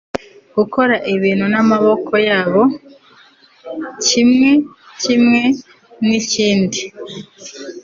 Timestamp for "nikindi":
6.05-6.81